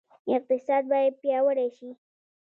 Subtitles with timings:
[0.35, 1.89] اقتصاد باید پیاوړی شي